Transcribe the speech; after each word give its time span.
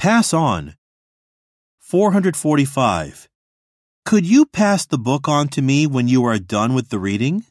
Pass 0.00 0.32
on. 0.32 0.76
445. 1.80 3.28
Could 4.06 4.24
you 4.24 4.46
pass 4.46 4.86
the 4.86 4.96
book 4.96 5.28
on 5.28 5.48
to 5.48 5.60
me 5.60 5.86
when 5.86 6.08
you 6.08 6.24
are 6.24 6.38
done 6.38 6.72
with 6.72 6.88
the 6.88 6.98
reading? 6.98 7.44